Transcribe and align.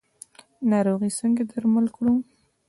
ناروغي 0.69 1.09
څنګه 1.19 1.43
درمل 1.51 1.85
کړو؟ 1.95 2.13